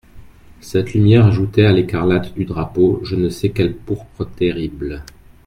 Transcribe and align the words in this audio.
Cette 0.61 0.95
lumière 0.95 1.27
ajoutait 1.27 1.63
à 1.67 1.71
l'écarlate 1.71 2.33
du 2.33 2.43
drapeau 2.45 3.01
je 3.03 3.15
ne 3.15 3.29
sais 3.29 3.49
quelle 3.51 3.75
pourpre 3.75 4.25
terrible. 4.25 5.03